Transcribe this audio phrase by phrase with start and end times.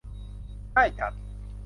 [0.73, 1.13] ได้จัด